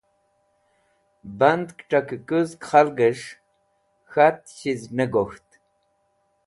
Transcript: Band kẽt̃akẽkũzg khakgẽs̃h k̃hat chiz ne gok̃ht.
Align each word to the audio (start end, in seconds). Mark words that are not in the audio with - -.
Band 1.37 1.67
kẽt̃akẽkũzg 1.77 2.59
khakgẽs̃h 2.67 3.29
k̃hat 4.11 4.39
chiz 4.57 4.81
ne 4.97 5.05
gok̃ht. 5.13 5.47